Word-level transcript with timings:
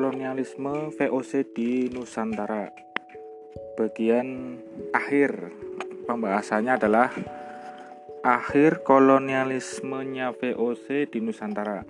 kolonialisme 0.00 0.96
VOC 0.96 1.52
di 1.52 1.92
Nusantara. 1.92 2.72
Bagian 3.76 4.56
akhir 4.96 5.52
pembahasannya 6.08 6.72
adalah 6.72 7.12
akhir 8.24 8.80
kolonialismenya 8.80 10.32
VOC 10.32 11.04
di 11.04 11.20
Nusantara. 11.20 11.84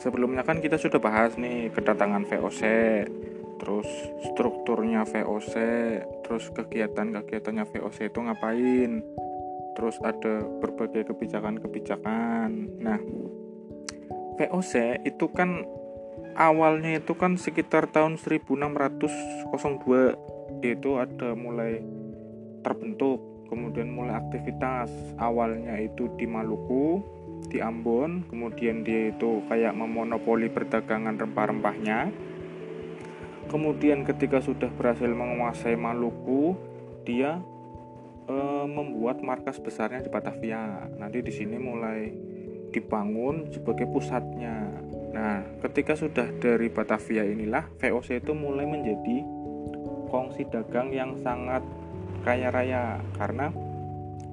Sebelumnya 0.00 0.40
kan 0.40 0.64
kita 0.64 0.80
sudah 0.80 0.96
bahas 1.04 1.36
nih 1.36 1.68
kedatangan 1.76 2.24
VOC, 2.24 2.62
terus 3.60 3.88
strukturnya 4.32 5.04
VOC, 5.04 5.54
terus 6.24 6.48
kegiatan-kegiatannya 6.48 7.64
VOC 7.76 8.08
itu 8.08 8.18
ngapain, 8.24 9.04
terus 9.76 10.00
ada 10.00 10.48
berbagai 10.64 11.12
kebijakan-kebijakan. 11.12 12.72
Nah, 12.80 12.96
VOC 14.40 15.04
itu 15.04 15.28
kan 15.28 15.81
awalnya 16.36 17.00
itu 17.00 17.14
kan 17.16 17.36
sekitar 17.36 17.86
tahun 17.92 18.16
1602 18.16 20.62
itu 20.62 20.90
ada 20.96 21.34
mulai 21.34 21.82
terbentuk 22.62 23.18
kemudian 23.50 23.90
mulai 23.92 24.16
aktivitas 24.16 24.88
awalnya 25.20 25.76
itu 25.76 26.08
di 26.16 26.24
Maluku 26.24 27.04
di 27.52 27.60
Ambon 27.60 28.24
kemudian 28.30 28.86
dia 28.86 29.12
itu 29.12 29.44
kayak 29.50 29.76
memonopoli 29.76 30.48
perdagangan 30.48 31.18
rempah-rempahnya. 31.18 32.14
Kemudian 33.50 34.06
ketika 34.08 34.40
sudah 34.40 34.72
berhasil 34.72 35.10
menguasai 35.10 35.76
Maluku 35.76 36.56
dia 37.04 37.42
e, 38.24 38.36
membuat 38.64 39.20
markas 39.20 39.60
besarnya 39.60 40.00
di 40.00 40.08
Batavia. 40.08 40.88
Nanti 40.96 41.20
di 41.20 41.32
sini 41.34 41.60
mulai 41.60 42.08
dibangun 42.72 43.52
sebagai 43.52 43.84
pusatnya 43.92 44.72
Nah, 45.12 45.44
ketika 45.60 45.92
sudah 45.92 46.28
dari 46.40 46.72
Batavia 46.72 47.24
inilah 47.24 47.68
VOC 47.76 48.24
itu 48.24 48.32
mulai 48.32 48.64
menjadi 48.64 49.20
kongsi 50.08 50.48
dagang 50.48 50.92
yang 50.92 51.16
sangat 51.20 51.60
kaya 52.24 52.48
raya 52.48 53.00
karena 53.16 53.52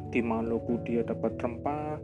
di 0.10 0.24
Maluku 0.24 0.82
dia 0.88 1.06
dapat 1.06 1.38
rempah, 1.38 2.00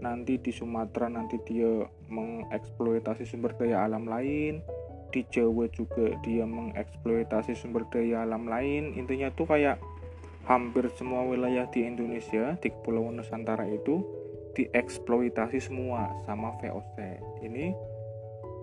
nanti 0.00 0.40
di 0.40 0.50
Sumatera 0.50 1.06
nanti 1.06 1.38
dia 1.44 1.84
mengeksploitasi 2.08 3.28
sumber 3.28 3.54
daya 3.58 3.84
alam 3.84 4.08
lain, 4.08 4.64
di 5.12 5.20
Jawa 5.28 5.68
juga 5.68 6.16
dia 6.24 6.48
mengeksploitasi 6.48 7.52
sumber 7.54 7.84
daya 7.92 8.24
alam 8.24 8.48
lain. 8.48 8.96
Intinya 8.96 9.28
tuh 9.30 9.46
kayak 9.46 9.78
hampir 10.48 10.90
semua 10.98 11.22
wilayah 11.22 11.68
di 11.70 11.86
Indonesia 11.86 12.58
di 12.58 12.68
Kepulauan 12.72 13.20
Nusantara 13.20 13.68
itu 13.68 14.02
dieksploitasi 14.56 15.60
semua 15.60 16.08
sama 16.26 16.56
VOC. 16.60 16.96
Ini 17.44 17.72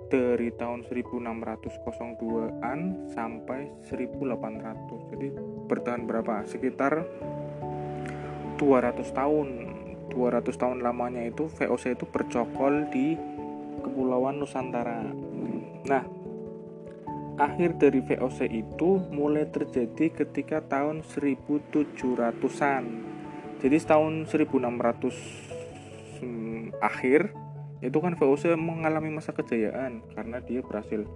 dari 0.10 0.50
tahun 0.58 0.84
1602-an 0.90 2.80
sampai 3.14 3.70
1800 3.86 5.10
jadi 5.14 5.28
bertahan 5.70 6.04
berapa? 6.10 6.44
Sekitar 6.50 7.06
200 8.58 9.06
tahun. 9.14 9.48
200 10.10 10.58
tahun 10.58 10.82
lamanya 10.82 11.22
itu 11.22 11.46
VOC 11.54 11.94
itu 11.94 12.10
bercokol 12.10 12.90
di 12.90 13.14
Kepulauan 13.86 14.42
Nusantara. 14.42 15.06
Nah 15.86 16.04
akhir 17.40 17.80
dari 17.80 18.04
VOC 18.04 18.52
itu 18.52 19.00
mulai 19.16 19.48
terjadi 19.48 20.12
ketika 20.12 20.60
tahun 20.60 21.08
1700-an 21.08 22.84
jadi 23.64 23.76
tahun 23.84 24.28
1600 24.28 26.20
hmm, 26.20 26.80
akhir 26.84 27.32
itu 27.80 27.98
kan 28.04 28.16
VOC 28.20 28.60
mengalami 28.60 29.12
masa 29.12 29.32
kejayaan 29.32 30.04
karena 30.12 30.44
dia 30.44 30.60
berhasil 30.60 31.08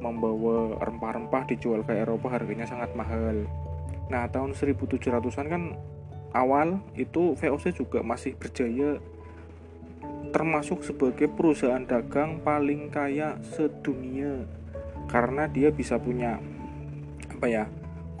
membawa 0.00 0.78
rempah-rempah 0.80 1.50
dijual 1.52 1.84
ke 1.84 1.92
Eropa 1.92 2.32
harganya 2.32 2.64
sangat 2.64 2.94
mahal. 2.94 3.44
Nah, 4.08 4.24
tahun 4.30 4.56
1700-an 4.56 5.46
kan 5.52 5.62
awal 6.32 6.80
itu 6.96 7.36
VOC 7.36 7.76
juga 7.76 8.00
masih 8.00 8.38
berjaya 8.38 8.96
termasuk 10.28 10.84
sebagai 10.84 11.28
perusahaan 11.28 11.82
dagang 11.82 12.44
paling 12.44 12.92
kaya 12.92 13.40
sedunia 13.56 14.44
karena 15.08 15.48
dia 15.48 15.72
bisa 15.72 15.96
punya 15.96 16.36
apa 17.32 17.46
ya 17.48 17.64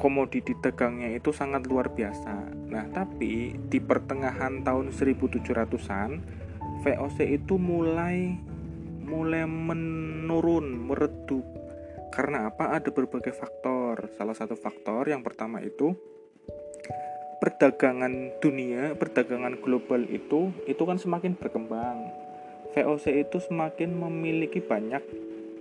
komoditi 0.00 0.54
dagangnya 0.56 1.12
itu 1.12 1.34
sangat 1.34 1.66
luar 1.66 1.90
biasa. 1.92 2.54
Nah, 2.70 2.86
tapi 2.94 3.58
di 3.66 3.78
pertengahan 3.82 4.62
tahun 4.62 4.94
1700-an 4.94 6.37
VOC 6.84 7.18
itu 7.26 7.58
mulai 7.58 8.38
mulai 9.08 9.48
menurun, 9.48 10.84
meredup. 10.84 11.46
Karena 12.12 12.52
apa? 12.52 12.76
Ada 12.76 12.92
berbagai 12.92 13.32
faktor. 13.32 14.12
Salah 14.14 14.36
satu 14.36 14.54
faktor 14.54 15.08
yang 15.08 15.24
pertama 15.24 15.64
itu 15.64 15.96
perdagangan 17.38 18.42
dunia, 18.42 18.98
perdagangan 18.98 19.62
global 19.62 20.02
itu 20.10 20.50
itu 20.66 20.82
kan 20.82 20.98
semakin 21.00 21.38
berkembang. 21.38 22.10
VOC 22.76 23.24
itu 23.24 23.38
semakin 23.40 23.96
memiliki 23.96 24.60
banyak 24.60 25.02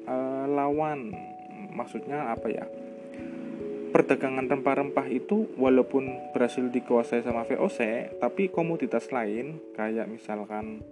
uh, 0.06 0.46
lawan. 0.50 1.14
Maksudnya 1.72 2.34
apa 2.34 2.48
ya? 2.50 2.66
Perdagangan 3.88 4.52
rempah-rempah 4.52 5.08
itu 5.08 5.48
walaupun 5.56 6.34
berhasil 6.36 6.68
dikuasai 6.68 7.24
sama 7.24 7.48
VOC, 7.48 8.12
tapi 8.20 8.52
komoditas 8.52 9.10
lain 9.16 9.64
kayak 9.74 10.12
misalkan 10.12 10.84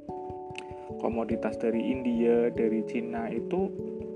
komoditas 1.00 1.60
dari 1.60 1.92
India, 1.92 2.50
dari 2.52 2.84
Cina 2.88 3.28
itu 3.32 3.70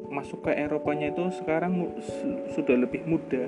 masuk 0.10 0.50
ke 0.50 0.52
Eropanya 0.58 1.14
itu 1.14 1.30
sekarang 1.40 1.94
sudah 2.58 2.76
lebih 2.76 3.06
mudah. 3.06 3.48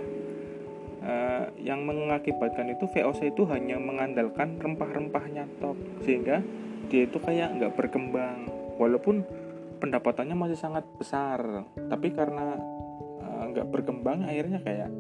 Uh, 1.02 1.50
yang 1.58 1.82
mengakibatkan 1.82 2.78
itu 2.78 2.86
VOC 2.86 3.34
itu 3.34 3.42
hanya 3.50 3.82
mengandalkan 3.82 4.62
rempah-rempahnya 4.62 5.50
top 5.58 5.74
sehingga 6.06 6.46
dia 6.94 7.10
itu 7.10 7.18
kayak 7.18 7.58
nggak 7.58 7.74
berkembang. 7.74 8.46
Walaupun 8.78 9.26
pendapatannya 9.82 10.38
masih 10.38 10.62
sangat 10.62 10.86
besar 11.02 11.66
tapi 11.90 12.14
karena 12.14 12.54
uh, 13.18 13.66
berkembang 13.66 14.30
akhirnya 14.30 14.62
kayak 14.62 14.94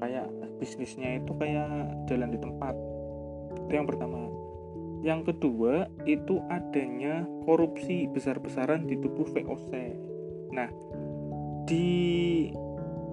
kayak 0.00 0.24
bisnisnya 0.56 1.20
itu 1.20 1.32
kayak 1.36 1.68
jalan 2.08 2.32
di 2.32 2.40
tempat. 2.40 2.74
Itu 3.68 3.72
yang 3.76 3.84
pertama. 3.84 4.32
Yang 5.04 5.36
kedua 5.36 5.84
itu 6.08 6.40
adanya 6.48 7.28
korupsi 7.46 8.10
besar-besaran 8.10 8.90
di 8.90 8.98
tubuh 8.98 9.24
VOC. 9.30 9.70
Nah, 10.50 10.68
di 11.64 11.88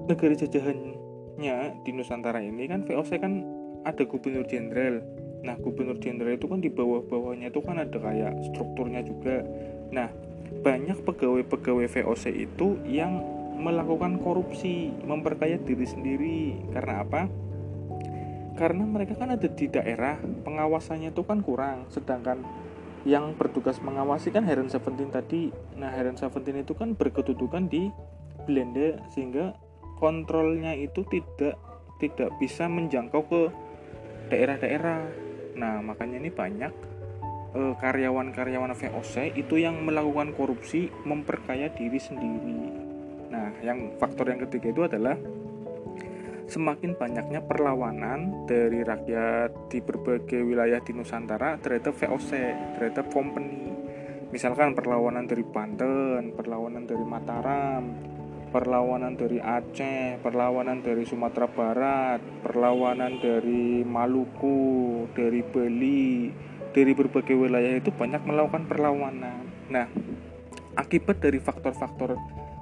negara 0.10 0.34
jajahannya 0.34 1.86
di 1.86 1.92
Nusantara 1.94 2.42
ini 2.42 2.66
kan 2.66 2.84
VOC 2.84 3.22
kan 3.22 3.46
ada 3.86 4.04
gubernur 4.10 4.44
jenderal. 4.50 5.06
Nah, 5.46 5.54
gubernur 5.62 6.02
jenderal 6.02 6.36
itu 6.36 6.50
kan 6.50 6.60
di 6.60 6.74
bawah-bawahnya 6.74 7.54
itu 7.54 7.62
kan 7.62 7.78
ada 7.78 7.98
kayak 8.02 8.34
strukturnya 8.50 9.06
juga. 9.06 9.46
Nah, 9.94 10.10
banyak 10.66 11.06
pegawai-pegawai 11.06 11.86
VOC 11.86 12.26
itu 12.34 12.82
yang 12.90 13.22
melakukan 13.54 14.18
korupsi, 14.18 14.90
memperkaya 15.06 15.62
diri 15.62 15.86
sendiri. 15.86 16.40
Karena 16.74 17.06
apa? 17.06 17.30
karena 18.54 18.86
mereka 18.86 19.18
kan 19.18 19.34
ada 19.34 19.50
di 19.50 19.66
daerah 19.66 20.22
pengawasannya 20.46 21.10
itu 21.10 21.26
kan 21.26 21.42
kurang 21.42 21.90
sedangkan 21.90 22.46
yang 23.04 23.36
bertugas 23.36 23.84
mengawasi 23.84 24.32
kan 24.32 24.48
Heron 24.48 24.72
Seventeen 24.72 25.12
tadi. 25.12 25.52
Nah 25.76 25.92
Heron 25.92 26.16
Seventeen 26.16 26.64
itu 26.64 26.72
kan 26.76 26.96
berkedudukan 26.96 27.68
di 27.68 27.92
Belanda 28.48 29.00
sehingga 29.12 29.56
kontrolnya 30.00 30.76
itu 30.76 31.04
tidak 31.08 31.60
tidak 32.00 32.32
bisa 32.40 32.68
menjangkau 32.68 33.22
ke 33.28 33.42
daerah-daerah. 34.32 35.04
Nah 35.60 35.84
makanya 35.84 36.20
ini 36.24 36.32
banyak 36.32 36.74
eh, 37.56 37.74
karyawan-karyawan 37.80 38.76
VOC 38.76 39.36
itu 39.36 39.56
yang 39.60 39.84
melakukan 39.84 40.32
korupsi 40.36 40.88
memperkaya 41.04 41.72
diri 41.76 42.00
sendiri. 42.00 42.60
Nah 43.32 43.52
yang 43.60 44.00
faktor 44.00 44.32
yang 44.32 44.40
ketiga 44.48 44.72
itu 44.72 44.82
adalah 44.88 45.16
semakin 46.54 46.94
banyaknya 46.94 47.42
perlawanan 47.42 48.46
dari 48.46 48.86
rakyat 48.86 49.74
di 49.74 49.82
berbagai 49.82 50.46
wilayah 50.46 50.78
di 50.86 50.94
Nusantara 50.94 51.58
terhadap 51.58 51.98
VOC, 51.98 52.32
terhadap 52.78 53.10
company. 53.10 53.74
Misalkan 54.30 54.78
perlawanan 54.78 55.26
dari 55.26 55.42
Banten, 55.42 56.38
perlawanan 56.38 56.86
dari 56.86 57.02
Mataram, 57.02 57.84
perlawanan 58.54 59.18
dari 59.18 59.42
Aceh, 59.42 60.22
perlawanan 60.22 60.86
dari 60.86 61.02
Sumatera 61.10 61.50
Barat, 61.50 62.22
perlawanan 62.46 63.18
dari 63.18 63.82
Maluku, 63.82 65.10
dari 65.18 65.42
Bali, 65.42 66.30
dari 66.70 66.94
berbagai 66.94 67.34
wilayah 67.34 67.82
itu 67.82 67.90
banyak 67.90 68.22
melakukan 68.30 68.70
perlawanan. 68.70 69.42
Nah, 69.74 69.90
akibat 70.78 71.18
dari 71.18 71.42
faktor-faktor 71.42 72.14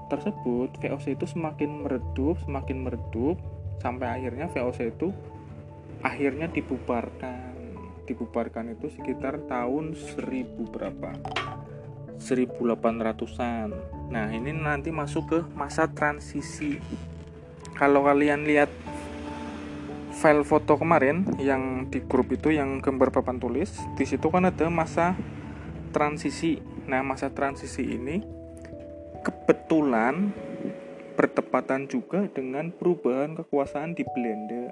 tersebut, 0.07 0.79
VOC 0.79 1.15
itu 1.15 1.27
semakin 1.27 1.87
meredup, 1.87 2.39
semakin 2.43 2.83
meredup, 2.83 3.39
sampai 3.79 4.19
akhirnya 4.19 4.51
VOC 4.51 4.79
itu 4.91 5.15
akhirnya 6.03 6.51
dibubarkan 6.51 7.55
dibubarkan 8.03 8.75
itu 8.75 8.91
sekitar 8.91 9.47
tahun 9.47 9.95
1000 9.95 10.73
berapa 10.73 11.15
1800-an 12.19 14.01
Nah, 14.11 14.27
ini 14.35 14.51
nanti 14.51 14.91
masuk 14.91 15.23
ke 15.31 15.39
masa 15.55 15.87
transisi. 15.87 16.75
Kalau 17.79 18.03
kalian 18.03 18.43
lihat 18.43 18.67
file 20.11 20.43
foto 20.43 20.75
kemarin 20.75 21.23
yang 21.39 21.87
di 21.87 22.03
grup 22.03 22.27
itu 22.35 22.51
yang 22.51 22.83
gambar 22.83 23.15
papan 23.15 23.39
tulis, 23.39 23.71
di 23.95 24.03
situ 24.03 24.27
kan 24.27 24.43
ada 24.43 24.67
masa 24.67 25.15
transisi. 25.95 26.59
Nah, 26.91 26.99
masa 27.07 27.31
transisi 27.31 27.87
ini 27.87 28.19
kebetulan 29.23 30.35
bertepatan 31.13 31.87
juga 31.91 32.27
dengan 32.31 32.71
perubahan 32.73 33.35
kekuasaan 33.37 33.93
di 33.93 34.07
Belanda. 34.15 34.71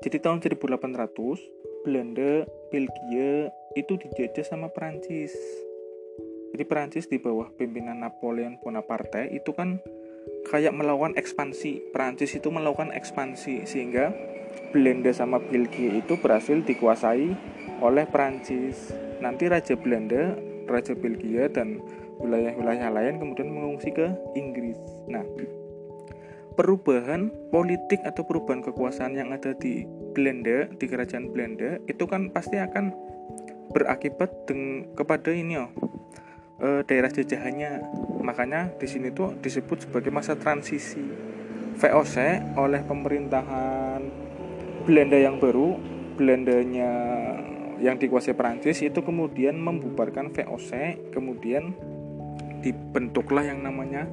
Jadi 0.00 0.16
tahun 0.20 0.40
1800, 0.40 1.84
Belanda, 1.84 2.48
Belgia 2.72 3.52
itu 3.76 3.92
dijajah 4.00 4.44
sama 4.44 4.72
Prancis 4.72 5.32
jadi 6.50 6.64
Perancis 6.66 7.06
di 7.06 7.22
bawah 7.22 7.46
pimpinan 7.54 8.02
Napoleon 8.02 8.58
Bonaparte 8.58 9.30
itu 9.30 9.54
kan 9.54 9.78
kayak 10.50 10.74
melakukan 10.74 11.14
ekspansi. 11.14 11.94
Perancis 11.94 12.34
itu 12.34 12.50
melakukan 12.50 12.90
ekspansi 12.90 13.64
sehingga 13.70 14.10
Belanda 14.74 15.14
sama 15.14 15.38
Belgia 15.38 16.02
itu 16.02 16.18
berhasil 16.18 16.58
dikuasai 16.66 17.32
oleh 17.80 18.04
Perancis. 18.10 18.90
Nanti 19.22 19.46
Raja 19.46 19.78
Belanda, 19.78 20.34
Raja 20.66 20.94
Belgia 20.98 21.46
dan 21.46 21.78
wilayah-wilayah 22.20 22.92
lain 22.92 23.18
kemudian 23.18 23.48
mengungsi 23.48 23.90
ke 23.90 24.06
Inggris. 24.36 24.76
Nah, 25.08 25.24
perubahan 26.54 27.32
politik 27.48 28.04
atau 28.04 28.22
perubahan 28.28 28.60
kekuasaan 28.60 29.16
yang 29.16 29.32
ada 29.32 29.56
di 29.56 29.88
Belanda, 30.12 30.68
di 30.76 30.84
kerajaan 30.84 31.32
Belanda 31.32 31.80
itu 31.88 32.04
kan 32.04 32.28
pasti 32.30 32.60
akan 32.60 32.92
berakibat 33.70 34.50
kepada 34.98 35.30
ini 35.30 35.56
oh 35.56 35.70
uh, 36.60 36.80
daerah 36.84 37.08
jajahannya. 37.08 37.80
Makanya 38.20 38.76
di 38.76 38.86
sini 38.86 39.08
tuh 39.10 39.34
disebut 39.40 39.88
sebagai 39.88 40.12
masa 40.12 40.36
transisi. 40.36 41.02
VOC 41.80 42.16
oleh 42.60 42.84
pemerintahan 42.84 44.04
Belanda 44.84 45.16
yang 45.16 45.40
baru, 45.40 45.80
Belandanya 46.20 46.92
yang 47.80 47.96
dikuasai 47.96 48.36
Prancis 48.36 48.84
itu 48.84 49.00
kemudian 49.00 49.56
membubarkan 49.56 50.28
VOC, 50.28 51.00
kemudian 51.16 51.72
dibentuklah 52.60 53.44
yang 53.44 53.64
namanya 53.64 54.06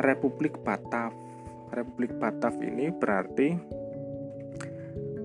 Republik 0.00 0.60
Batav. 0.62 1.12
Republik 1.72 2.14
Batav 2.16 2.54
ini 2.62 2.92
berarti 2.94 3.48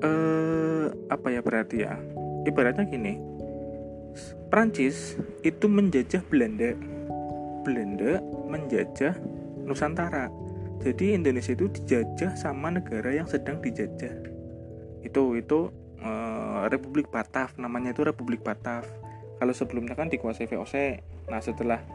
eh 0.02 0.86
apa 1.12 1.28
ya 1.30 1.44
berarti 1.46 1.78
ya? 1.86 1.94
Ibaratnya 2.42 2.90
gini, 2.90 3.22
Prancis 4.50 5.16
itu 5.46 5.70
menjajah 5.70 6.26
Belanda. 6.28 6.74
Belanda 7.62 8.20
menjajah 8.50 9.16
Nusantara. 9.64 10.28
Jadi 10.82 11.14
Indonesia 11.14 11.54
itu 11.54 11.70
dijajah 11.70 12.34
sama 12.34 12.74
negara 12.74 13.14
yang 13.14 13.30
sedang 13.30 13.62
dijajah. 13.62 14.12
Itu 15.06 15.38
itu 15.38 15.70
e, 16.02 16.12
Republik 16.74 17.14
Batav, 17.14 17.54
namanya 17.62 17.94
itu 17.94 18.02
Republik 18.02 18.42
Batav. 18.42 18.84
Kalau 19.38 19.54
sebelumnya 19.54 19.94
kan 19.94 20.10
dikuasai 20.10 20.50
VOC. 20.50 20.76
Nah, 21.30 21.40
setelah 21.40 21.86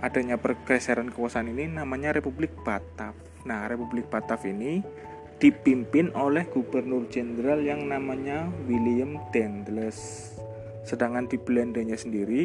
adanya 0.00 0.40
pergeseran 0.40 1.12
kekuasaan 1.12 1.52
ini 1.52 1.68
namanya 1.68 2.16
Republik 2.16 2.52
Batav. 2.64 3.16
Nah, 3.44 3.68
Republik 3.68 4.08
Batav 4.08 4.40
ini 4.48 4.80
dipimpin 5.40 6.12
oleh 6.12 6.44
gubernur 6.52 7.08
jenderal 7.08 7.64
yang 7.64 7.88
namanya 7.88 8.52
William 8.68 9.16
Dendles. 9.32 10.32
Sedangkan 10.84 11.28
di 11.28 11.40
Belandanya 11.40 11.96
sendiri 11.96 12.44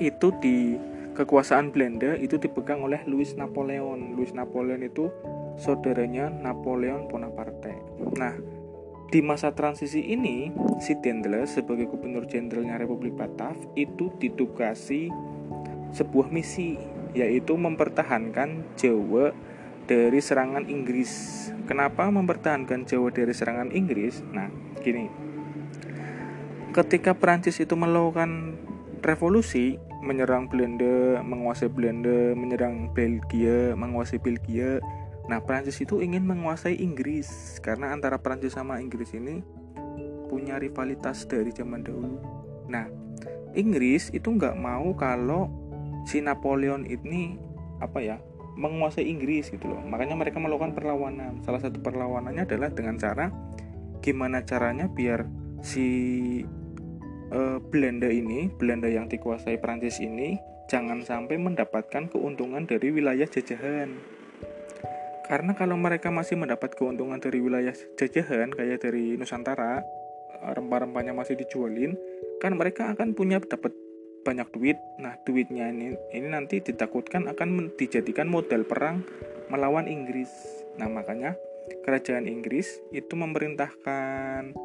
itu 0.00 0.28
di 0.42 0.76
kekuasaan 1.14 1.70
Belanda 1.70 2.18
itu 2.18 2.36
dipegang 2.36 2.84
oleh 2.84 3.00
Louis 3.08 3.32
Napoleon. 3.38 4.18
Louis 4.18 4.34
Napoleon 4.36 4.84
itu 4.84 5.08
saudaranya 5.56 6.28
Napoleon 6.28 7.06
Bonaparte. 7.08 7.72
Nah 8.18 8.34
di 9.08 9.22
masa 9.22 9.54
transisi 9.54 10.10
ini 10.10 10.50
si 10.82 10.98
Dendles 10.98 11.54
sebagai 11.54 11.86
gubernur 11.86 12.26
jenderalnya 12.26 12.82
Republik 12.82 13.14
Batav 13.14 13.54
itu 13.78 14.10
ditugasi 14.18 15.06
sebuah 15.94 16.28
misi 16.34 16.76
yaitu 17.14 17.54
mempertahankan 17.54 18.74
Jawa 18.74 19.30
dari 19.86 20.18
serangan 20.18 20.66
Inggris. 20.66 21.46
Kenapa 21.70 22.10
mempertahankan 22.10 22.84
Jawa 22.84 23.14
dari 23.14 23.30
serangan 23.30 23.70
Inggris? 23.70 24.20
Nah, 24.34 24.50
gini 24.82 25.24
ketika 26.74 27.14
Prancis 27.14 27.62
itu 27.62 27.78
melakukan 27.78 28.58
revolusi 28.98 29.78
menyerang 30.02 30.50
Belanda, 30.50 31.22
menguasai 31.22 31.70
Belanda, 31.70 32.34
menyerang 32.34 32.90
Belgia, 32.90 33.78
menguasai 33.78 34.18
Belgia. 34.18 34.82
Nah, 35.30 35.40
Prancis 35.40 35.80
itu 35.80 36.02
ingin 36.02 36.26
menguasai 36.26 36.76
Inggris 36.76 37.56
karena 37.62 37.94
antara 37.94 38.20
Prancis 38.20 38.58
sama 38.58 38.82
Inggris 38.82 39.14
ini 39.14 39.40
punya 40.28 40.58
rivalitas 40.58 41.24
dari 41.24 41.54
zaman 41.54 41.86
dahulu. 41.86 42.18
Nah, 42.68 42.90
Inggris 43.54 44.10
itu 44.10 44.34
nggak 44.34 44.58
mau 44.58 44.92
kalau 44.98 45.48
si 46.04 46.20
Napoleon 46.20 46.84
ini 46.84 47.36
apa 47.80 48.00
ya 48.00 48.16
menguasai 48.54 49.04
Inggris 49.10 49.50
gitu 49.50 49.66
loh. 49.66 49.82
Makanya 49.82 50.14
mereka 50.14 50.38
melakukan 50.38 50.72
perlawanan. 50.78 51.42
Salah 51.42 51.58
satu 51.58 51.82
perlawanannya 51.82 52.46
adalah 52.46 52.70
dengan 52.70 52.96
cara 52.96 53.26
gimana 53.98 54.44
caranya 54.46 54.86
biar 54.86 55.26
si 55.64 55.86
uh, 57.34 57.58
Belanda 57.58 58.06
ini, 58.06 58.52
Belanda 58.52 58.86
yang 58.86 59.10
dikuasai 59.10 59.58
Prancis 59.58 59.98
ini 59.98 60.38
jangan 60.68 61.04
sampai 61.04 61.36
mendapatkan 61.36 62.08
keuntungan 62.08 62.64
dari 62.64 62.94
wilayah 62.94 63.26
jajahan. 63.28 63.90
Karena 65.24 65.56
kalau 65.56 65.80
mereka 65.80 66.12
masih 66.12 66.36
mendapat 66.36 66.76
keuntungan 66.76 67.16
dari 67.16 67.40
wilayah 67.40 67.72
jajahan 67.96 68.52
kayak 68.52 68.84
dari 68.84 69.16
Nusantara, 69.16 69.80
rempah-rempahnya 70.52 71.16
masih 71.16 71.40
dijualin, 71.40 71.96
kan 72.44 72.52
mereka 72.60 72.92
akan 72.92 73.16
punya 73.16 73.40
dapat 73.40 73.72
banyak 74.24 74.48
duit. 74.56 74.80
Nah, 74.96 75.20
duitnya 75.20 75.68
ini 75.68 75.92
ini 76.16 76.26
nanti 76.32 76.64
ditakutkan 76.64 77.28
akan 77.28 77.76
dijadikan 77.76 78.26
modal 78.26 78.64
perang 78.64 79.04
melawan 79.52 79.84
Inggris. 79.84 80.32
Nah, 80.80 80.88
makanya 80.88 81.36
kerajaan 81.84 82.24
Inggris 82.24 82.80
itu 82.90 83.12
memerintahkan 83.12 84.56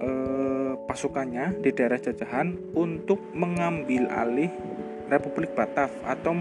eh, 0.00 0.72
pasukannya 0.88 1.60
di 1.60 1.70
daerah 1.76 2.00
jajahan 2.00 2.56
untuk 2.72 3.20
mengambil 3.36 4.08
alih 4.08 4.50
Republik 5.12 5.52
Batav 5.52 5.92
atau 6.08 6.32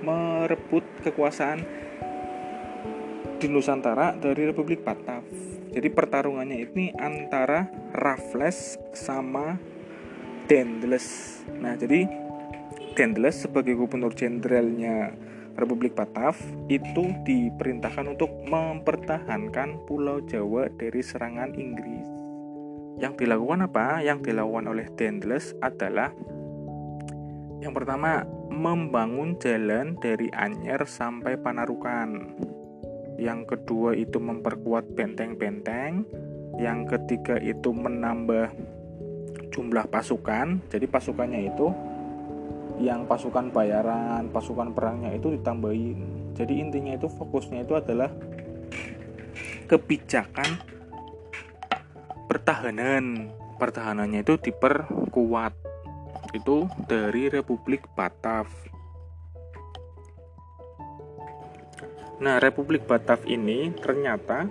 merebut 0.00 0.84
kekuasaan 1.04 1.60
di 3.36 3.46
Nusantara 3.52 4.16
dari 4.16 4.48
Republik 4.48 4.80
Batav. 4.80 5.20
Jadi 5.74 5.88
pertarungannya 5.90 6.70
ini 6.70 6.94
antara 6.96 7.66
Raffles 7.92 8.78
sama 8.94 9.58
Dendles. 10.44 11.40
Nah, 11.56 11.72
jadi 11.76 12.04
Dendles 12.94 13.48
sebagai 13.48 13.74
gubernur 13.74 14.12
jenderalnya 14.12 15.16
Republik 15.54 15.94
Batav 15.94 16.34
itu 16.66 17.14
diperintahkan 17.22 18.18
untuk 18.18 18.30
mempertahankan 18.44 19.86
Pulau 19.86 20.20
Jawa 20.26 20.66
dari 20.74 21.00
serangan 21.00 21.54
Inggris. 21.54 22.06
Yang 22.98 23.26
dilakukan 23.26 23.66
apa? 23.66 24.02
Yang 24.02 24.30
dilakukan 24.30 24.66
oleh 24.70 24.86
Dendles 24.94 25.54
adalah 25.62 26.10
yang 27.64 27.72
pertama 27.72 28.28
membangun 28.52 29.40
jalan 29.40 29.96
dari 29.96 30.28
Anyer 30.30 30.84
sampai 30.84 31.40
Panarukan. 31.40 32.36
Yang 33.16 33.56
kedua 33.56 33.94
itu 33.96 34.20
memperkuat 34.20 34.92
benteng-benteng. 34.92 36.04
Yang 36.60 36.80
ketiga 36.98 37.38
itu 37.42 37.74
menambah 37.74 38.73
jumlah 39.54 39.86
pasukan. 39.86 40.66
Jadi 40.66 40.90
pasukannya 40.90 41.54
itu 41.54 41.70
yang 42.82 43.06
pasukan 43.06 43.54
bayaran, 43.54 44.26
pasukan 44.34 44.74
perangnya 44.74 45.14
itu 45.14 45.30
ditambahin. 45.30 46.34
Jadi 46.34 46.58
intinya 46.58 46.98
itu 46.98 47.06
fokusnya 47.06 47.62
itu 47.62 47.78
adalah 47.78 48.10
kebijakan 49.70 50.74
pertahanan 52.28 53.30
pertahanannya 53.56 54.26
itu 54.26 54.36
diperkuat 54.36 55.54
itu 56.34 56.66
dari 56.90 57.30
Republik 57.30 57.86
Batav 57.94 58.50
nah 62.18 62.42
Republik 62.42 62.84
Batav 62.84 63.22
ini 63.24 63.70
ternyata 63.78 64.50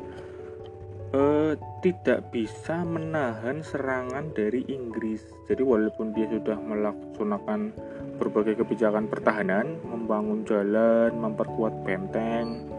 eh, 1.12 1.53
tidak 1.84 2.32
bisa 2.32 2.88
menahan 2.88 3.60
serangan 3.60 4.32
dari 4.32 4.63
Inggris. 4.72 5.28
Jadi 5.52 5.60
walaupun 5.60 6.16
dia 6.16 6.32
sudah 6.32 6.56
melaksanakan 6.56 7.75
berbagai 8.16 8.63
kebijakan 8.63 9.12
pertahanan 9.12 9.84
membangun 9.84 10.48
jalan 10.48 11.12
memperkuat 11.20 11.84
benteng 11.84 12.74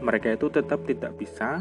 mereka 0.00 0.32
itu 0.32 0.48
tetap 0.48 0.82
tidak 0.88 1.12
bisa 1.20 1.60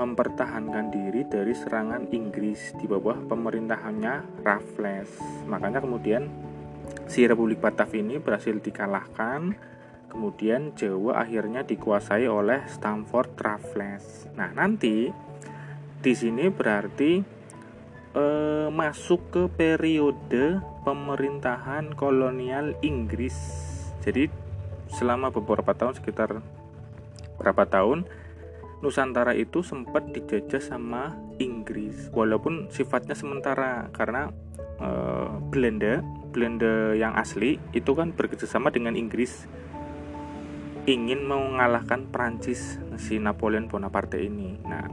mempertahankan 0.00 0.88
diri 0.88 1.28
dari 1.28 1.52
serangan 1.52 2.08
Inggris 2.08 2.72
di 2.80 2.88
bawah 2.88 3.20
pemerintahannya 3.28 4.40
Raffles. 4.40 5.12
Makanya 5.44 5.84
kemudian 5.84 6.24
si 7.04 7.28
Republik 7.28 7.60
Batav 7.60 7.92
ini 7.92 8.16
berhasil 8.16 8.56
dikalahkan. 8.56 9.52
Kemudian 10.10 10.74
Jawa 10.74 11.22
akhirnya 11.22 11.62
dikuasai 11.62 12.26
oleh 12.26 12.66
Stamford 12.66 13.36
Raffles. 13.38 14.26
Nah 14.34 14.50
nanti 14.56 15.12
di 16.00 16.12
sini 16.16 16.48
berarti 16.48 17.20
eh, 18.16 18.68
masuk 18.72 19.20
ke 19.28 19.42
periode 19.52 20.64
pemerintahan 20.82 21.92
kolonial 21.92 22.72
Inggris. 22.80 23.36
Jadi 24.00 24.32
selama 24.90 25.30
beberapa 25.30 25.76
tahun 25.76 25.94
sekitar 26.00 26.40
berapa 27.38 27.64
tahun 27.68 28.08
Nusantara 28.80 29.36
itu 29.36 29.60
sempat 29.60 30.08
dijajah 30.08 30.64
sama 30.64 31.12
Inggris. 31.36 32.08
Walaupun 32.16 32.72
sifatnya 32.72 33.12
sementara 33.12 33.92
karena 33.92 34.32
uh, 34.80 35.36
Belanda 35.52 36.00
Belanda 36.32 36.96
yang 36.96 37.12
asli 37.12 37.60
itu 37.76 37.92
kan 37.92 38.16
bekerjasama 38.16 38.72
dengan 38.72 38.96
Inggris. 38.96 39.44
Ingin 40.88 41.28
mengalahkan 41.28 42.08
Prancis 42.08 42.80
si 42.96 43.20
Napoleon 43.20 43.68
Bonaparte 43.68 44.16
ini. 44.16 44.56
Nah, 44.64 44.88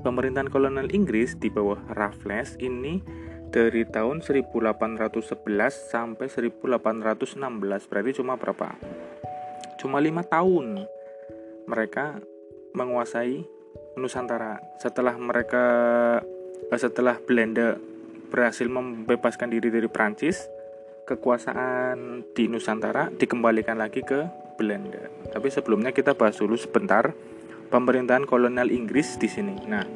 pemerintahan 0.00 0.48
kolonial 0.48 0.88
Inggris 0.90 1.36
di 1.36 1.52
bawah 1.52 1.78
Raffles 1.92 2.56
ini 2.58 3.00
dari 3.50 3.84
tahun 3.84 4.24
1811 4.24 5.36
sampai 5.92 6.26
1816 6.26 7.90
berarti 7.90 8.10
cuma 8.16 8.34
berapa? 8.40 8.68
Cuma 9.76 10.00
lima 10.00 10.24
tahun 10.24 10.88
mereka 11.68 12.18
menguasai 12.72 13.44
Nusantara. 13.98 14.62
Setelah 14.78 15.18
mereka 15.18 15.64
eh, 16.70 16.80
setelah 16.80 17.18
Belanda 17.20 17.76
berhasil 18.30 18.70
membebaskan 18.70 19.50
diri 19.50 19.74
dari 19.74 19.90
Prancis, 19.90 20.46
kekuasaan 21.04 22.30
di 22.30 22.46
Nusantara 22.46 23.10
dikembalikan 23.10 23.74
lagi 23.74 24.06
ke 24.06 24.30
Belanda. 24.54 25.10
Tapi 25.34 25.50
sebelumnya 25.50 25.90
kita 25.90 26.14
bahas 26.14 26.38
dulu 26.38 26.54
sebentar 26.54 27.10
pemerintahan 27.70 28.26
kolonial 28.26 28.68
Inggris 28.68 29.16
di 29.16 29.30
sini. 29.30 29.54
Nah, 29.70 29.86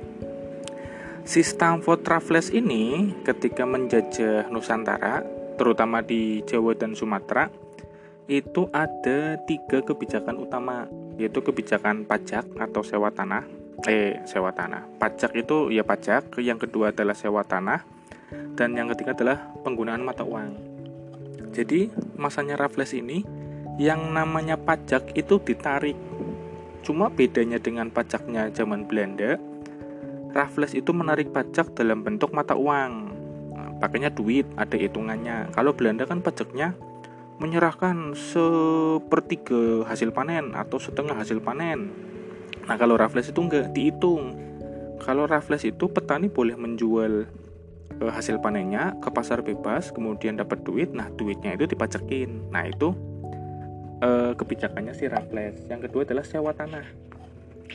si 1.26 1.42
Stamford 1.42 2.06
Raffles 2.06 2.54
ini 2.54 3.12
ketika 3.26 3.66
menjajah 3.66 4.48
Nusantara, 4.48 5.26
terutama 5.58 6.00
di 6.00 6.40
Jawa 6.46 6.78
dan 6.78 6.94
Sumatera, 6.94 7.50
itu 8.30 8.70
ada 8.72 9.36
tiga 9.44 9.84
kebijakan 9.84 10.40
utama 10.40 10.88
yaitu 11.20 11.44
kebijakan 11.44 12.08
pajak 12.08 12.46
atau 12.56 12.80
sewa 12.80 13.10
tanah. 13.12 13.44
Eh 13.84 14.22
sewa 14.24 14.54
tanah. 14.54 14.86
Pajak 14.96 15.34
itu 15.36 15.68
ya 15.74 15.84
pajak. 15.84 16.40
Yang 16.40 16.70
kedua 16.70 16.94
adalah 16.94 17.12
sewa 17.12 17.44
tanah. 17.44 17.84
Dan 18.54 18.78
yang 18.78 18.88
ketiga 18.94 19.12
adalah 19.12 19.50
penggunaan 19.62 20.00
mata 20.00 20.24
uang. 20.24 20.56
Jadi 21.54 21.86
masanya 22.18 22.58
Raffles 22.58 22.96
ini 22.96 23.22
yang 23.78 24.14
namanya 24.14 24.58
pajak 24.58 25.14
itu 25.18 25.38
ditarik 25.42 25.98
cuma 26.84 27.08
bedanya 27.08 27.56
dengan 27.58 27.88
pajaknya 27.88 28.52
zaman 28.52 28.84
Belanda 28.84 29.40
Raffles 30.36 30.76
itu 30.76 30.92
menarik 30.92 31.32
pajak 31.32 31.72
dalam 31.72 32.04
bentuk 32.04 32.30
mata 32.36 32.52
uang 32.52 32.92
nah, 33.56 33.70
pakainya 33.80 34.12
duit 34.12 34.44
ada 34.54 34.76
hitungannya 34.76 35.50
kalau 35.56 35.72
Belanda 35.72 36.04
kan 36.04 36.20
pajaknya 36.20 36.76
menyerahkan 37.42 38.14
sepertiga 38.14 39.82
hasil 39.90 40.14
panen 40.14 40.54
atau 40.54 40.78
setengah 40.78 41.18
hasil 41.18 41.42
panen. 41.42 41.90
Nah, 42.64 42.76
kalau 42.78 42.94
Raffles 42.94 43.28
itu 43.28 43.40
enggak 43.42 43.74
dihitung. 43.74 44.38
Kalau 45.02 45.26
Raffles 45.26 45.66
itu 45.66 45.90
petani 45.90 46.30
boleh 46.30 46.54
menjual 46.54 47.26
e, 47.98 48.04
hasil 48.06 48.38
panennya 48.40 48.96
ke 49.02 49.10
pasar 49.10 49.42
bebas, 49.42 49.90
kemudian 49.90 50.38
dapat 50.38 50.62
duit. 50.62 50.94
Nah, 50.94 51.10
duitnya 51.12 51.58
itu 51.58 51.66
dipajakin. 51.66 52.54
Nah, 52.54 52.64
itu 52.70 52.94
e, 54.00 54.10
kebijakannya 54.34 54.94
si 54.96 55.06
Raffles. 55.10 55.66
Yang 55.66 55.90
kedua 55.90 56.02
adalah 56.08 56.24
sewa 56.24 56.50
tanah. 56.54 56.86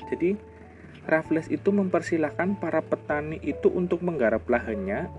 Jadi, 0.10 0.36
Raffles 1.06 1.48
itu 1.52 1.70
mempersilahkan 1.72 2.60
para 2.60 2.84
petani 2.84 3.40
itu 3.42 3.72
untuk 3.72 4.04
menggarap 4.06 4.46
lahannya 4.46 5.10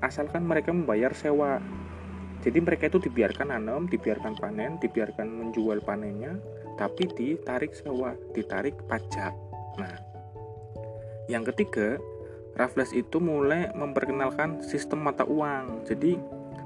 asalkan 0.00 0.48
mereka 0.48 0.72
membayar 0.72 1.12
sewa 1.12 1.60
jadi 2.40 2.58
mereka 2.64 2.88
itu 2.88 2.98
dibiarkan 3.04 3.52
nanam, 3.52 3.84
dibiarkan 3.84 4.32
panen, 4.40 4.80
dibiarkan 4.80 5.28
menjual 5.28 5.84
panennya, 5.84 6.40
tapi 6.80 7.04
ditarik 7.12 7.76
sewa, 7.76 8.16
ditarik 8.32 8.80
pajak. 8.88 9.36
Nah, 9.76 9.96
yang 11.28 11.44
ketiga, 11.44 12.00
Raffles 12.56 12.96
itu 12.96 13.20
mulai 13.20 13.68
memperkenalkan 13.76 14.64
sistem 14.64 15.04
mata 15.04 15.28
uang. 15.28 15.84
Jadi, 15.84 16.16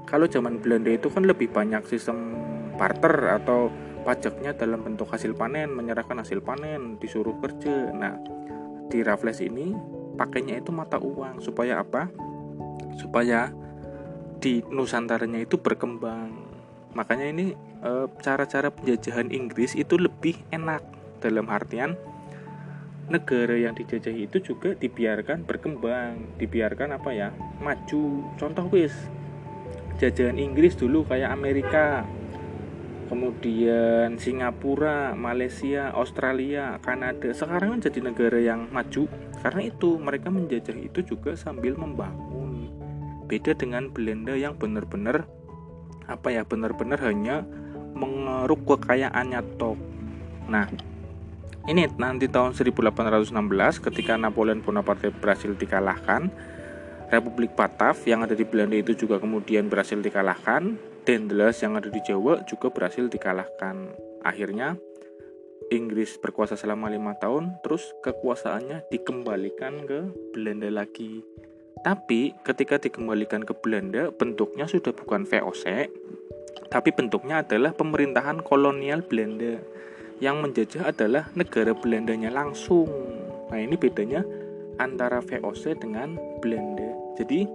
kalau 0.07 0.31
zaman 0.31 0.63
Belanda 0.63 0.95
itu 0.95 1.11
kan 1.11 1.27
lebih 1.27 1.51
banyak 1.51 1.83
sistem 1.91 2.39
barter 2.75 3.41
atau 3.41 3.71
pajaknya 4.05 4.53
dalam 4.53 4.85
bentuk 4.85 5.09
hasil 5.09 5.33
panen, 5.33 5.73
menyerahkan 5.73 6.21
hasil 6.21 6.45
panen, 6.45 7.01
disuruh 7.01 7.33
kerja. 7.41 7.89
Nah, 7.91 8.21
di 8.87 9.01
Raffles 9.01 9.41
ini 9.41 9.73
pakainya 10.15 10.61
itu 10.61 10.69
mata 10.69 11.01
uang 11.01 11.41
supaya 11.41 11.81
apa? 11.81 12.07
Supaya 12.95 13.49
di 14.37 14.61
Nusantaranya 14.69 15.41
itu 15.41 15.57
berkembang. 15.57 16.45
Makanya 16.93 17.27
ini 17.33 17.45
eh, 17.81 18.07
cara-cara 18.21 18.69
penjajahan 18.69 19.33
Inggris 19.33 19.73
itu 19.73 19.97
lebih 19.97 20.37
enak 20.53 20.85
dalam 21.19 21.49
artian 21.49 21.97
negara 23.05 23.53
yang 23.53 23.77
dijajahi 23.77 24.25
itu 24.25 24.41
juga 24.41 24.73
dibiarkan 24.73 25.45
berkembang, 25.45 26.37
dibiarkan 26.41 26.97
apa 26.97 27.09
ya, 27.13 27.29
maju. 27.61 28.25
Contoh 28.37 28.65
wis 28.73 28.93
jajahan 30.01 30.41
Inggris 30.41 30.73
dulu 30.75 31.05
kayak 31.05 31.29
Amerika, 31.31 32.03
kemudian 33.07 34.17
Singapura, 34.17 35.13
Malaysia, 35.13 35.93
Australia, 35.93 36.81
Kanada. 36.81 37.31
Sekarang 37.31 37.77
kan 37.77 37.81
jadi 37.85 37.99
negara 38.01 38.39
yang 38.41 38.67
maju. 38.69 39.09
Karena 39.39 39.61
itu 39.65 39.97
mereka 40.01 40.33
menjajah 40.33 40.77
itu 40.77 40.99
juga 41.05 41.37
sambil 41.37 41.77
membangun. 41.77 42.69
Beda 43.25 43.57
dengan 43.57 43.89
Belanda 43.89 44.33
yang 44.37 44.57
benar-benar 44.57 45.25
apa 46.05 46.29
ya 46.29 46.45
benar-benar 46.45 47.01
hanya 47.01 47.41
mengeruk 47.97 48.61
kekayaannya 48.65 49.41
tok 49.57 49.77
nah 50.45 50.69
ini 51.65 51.89
nanti 51.97 52.29
tahun 52.29 52.53
1816 52.53 53.33
ketika 53.81 54.13
Napoleon 54.13 54.61
Bonaparte 54.61 55.09
berhasil 55.09 55.49
dikalahkan 55.57 56.29
Republik 57.09 57.57
Batav 57.57 57.97
yang 58.05 58.21
ada 58.21 58.37
di 58.37 58.45
Belanda 58.45 58.77
itu 58.77 58.93
juga 58.93 59.17
kemudian 59.17 59.65
berhasil 59.65 59.97
dikalahkan 59.97 60.77
Dendles 61.05 61.61
yang 61.61 61.77
ada 61.77 61.87
di 61.87 62.01
Jawa 62.01 62.41
juga 62.49 62.73
berhasil 62.73 63.05
dikalahkan 63.07 63.93
akhirnya 64.25 64.75
Inggris 65.69 66.17
berkuasa 66.17 66.57
selama 66.57 66.89
lima 66.89 67.13
tahun 67.21 67.61
terus 67.61 67.93
kekuasaannya 68.01 68.89
dikembalikan 68.89 69.85
ke 69.85 69.99
Belanda 70.33 70.69
lagi 70.69 71.21
tapi 71.85 72.33
ketika 72.41 72.81
dikembalikan 72.81 73.45
ke 73.45 73.53
Belanda, 73.53 74.09
bentuknya 74.09 74.65
sudah 74.65 74.89
bukan 74.89 75.21
VOC, 75.21 75.85
tapi 76.73 76.89
bentuknya 76.89 77.45
adalah 77.45 77.77
pemerintahan 77.77 78.41
kolonial 78.41 79.05
Belanda. 79.05 79.61
Yang 80.17 80.35
menjajah 80.41 80.83
adalah 80.89 81.29
negara 81.37 81.77
Belandanya 81.77 82.33
langsung. 82.33 82.89
Nah, 83.53 83.61
ini 83.61 83.77
bedanya 83.77 84.25
antara 84.81 85.21
VOC 85.21 85.77
dengan 85.77 86.17
Belanda. 86.41 86.89
Jadi, 87.21 87.45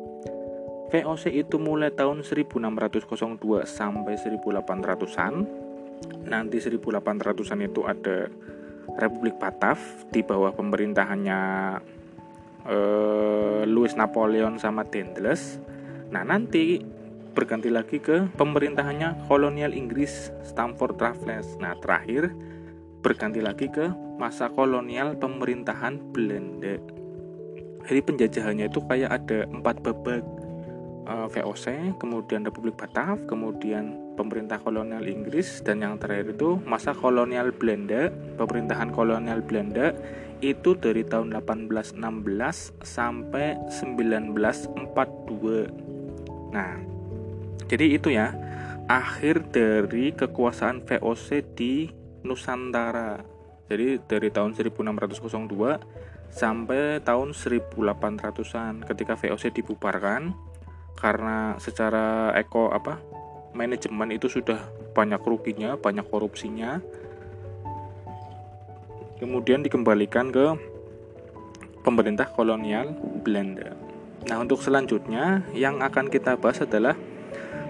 VOC 0.91 1.31
itu 1.31 1.57
mulai 1.63 1.95
tahun 1.95 2.27
1602 2.27 3.63
sampai 3.63 4.15
1800-an. 4.19 5.35
Nanti 6.27 6.57
1800-an 6.59 7.61
itu 7.63 7.87
ada 7.87 8.27
Republik 8.99 9.39
Batav 9.39 9.79
di 10.11 10.27
bawah 10.27 10.51
pemerintahannya 10.51 11.41
uh, 12.67 13.63
Louis 13.71 13.95
Napoleon 13.95 14.59
sama 14.59 14.83
Dendles. 14.83 15.63
Nah 16.11 16.27
nanti 16.27 16.83
berganti 17.31 17.71
lagi 17.71 18.03
ke 18.03 18.27
pemerintahannya 18.35 19.31
kolonial 19.31 19.71
Inggris 19.71 20.35
Stamford 20.43 20.99
Raffles. 20.99 21.55
Nah 21.63 21.79
terakhir 21.79 22.35
berganti 23.01 23.39
lagi 23.39 23.71
ke 23.71 23.95
masa 24.19 24.51
kolonial 24.51 25.15
pemerintahan 25.17 26.03
Belanda. 26.11 26.77
Jadi 27.87 28.01
penjajahannya 28.05 28.67
itu 28.69 28.81
kayak 28.85 29.11
ada 29.23 29.49
empat 29.49 29.81
babak 29.81 30.21
eh, 31.07 31.29
VOC, 31.31 31.97
kemudian 31.97 32.45
Republik 32.45 32.77
Batav, 32.77 33.25
kemudian 33.25 33.97
pemerintah 34.19 34.61
kolonial 34.61 35.07
Inggris, 35.07 35.65
dan 35.65 35.81
yang 35.81 35.97
terakhir 35.97 36.37
itu 36.37 36.61
masa 36.69 36.93
kolonial 36.93 37.55
Belanda, 37.55 38.13
pemerintahan 38.37 38.93
kolonial 38.93 39.41
Belanda 39.41 39.97
itu 40.41 40.73
dari 40.73 41.05
tahun 41.05 41.37
1816 41.37 42.01
sampai 42.81 43.61
1942. 43.69 45.69
Nah, 46.51 46.81
jadi 47.69 47.87
itu 47.93 48.09
ya 48.11 48.33
akhir 48.91 49.55
dari 49.55 50.11
kekuasaan 50.17 50.83
VOC 50.83 51.29
di 51.55 51.93
Nusantara. 52.25 53.23
Jadi 53.71 54.03
dari 54.03 54.35
tahun 54.35 54.59
1602 54.59 55.79
sampai 56.31 57.03
tahun 57.03 57.35
1800-an 57.35 58.87
ketika 58.87 59.15
VOC 59.15 59.55
dibubarkan 59.55 60.35
karena 60.99 61.55
secara 61.61 62.35
eko 62.35 62.73
apa 62.73 62.99
manajemen 63.55 64.15
itu 64.15 64.31
sudah 64.31 64.71
banyak 64.95 65.21
ruginya, 65.23 65.79
banyak 65.79 66.07
korupsinya. 66.07 66.83
Kemudian 69.21 69.61
dikembalikan 69.61 70.33
ke 70.33 70.57
pemerintah 71.85 72.29
kolonial 72.33 72.97
Belanda. 73.21 73.77
Nah, 74.29 74.37
untuk 74.41 74.61
selanjutnya 74.61 75.45
yang 75.57 75.81
akan 75.81 76.09
kita 76.09 76.37
bahas 76.37 76.65
adalah 76.65 76.97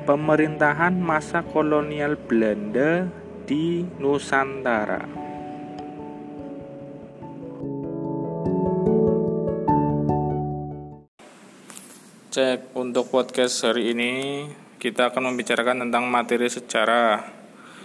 pemerintahan 0.06 0.94
masa 0.98 1.42
kolonial 1.46 2.18
Belanda 2.18 3.06
di 3.46 3.86
Nusantara. 3.98 5.19
Cek 12.30 12.78
untuk 12.78 13.10
podcast 13.10 13.58
hari 13.66 13.90
ini. 13.90 14.46
Kita 14.78 15.10
akan 15.10 15.34
membicarakan 15.34 15.82
tentang 15.82 16.06
materi 16.06 16.46
sejarah 16.46 17.39